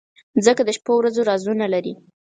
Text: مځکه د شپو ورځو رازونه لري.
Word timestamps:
مځکه 0.35 0.61
د 0.65 0.69
شپو 0.77 0.91
ورځو 0.97 1.27
رازونه 1.29 1.65
لري. 1.73 1.93